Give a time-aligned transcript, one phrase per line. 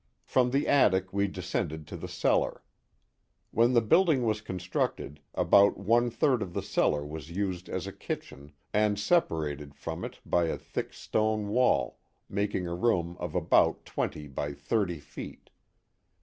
[0.25, 2.63] From the attic we descended to the cellar.
[3.51, 7.91] When the building was constructed about one third of the cellar was used as a
[7.93, 13.85] kitchen and separated from it by a thick stone wall, making a room of about
[13.85, 15.51] twenty by thirty feet.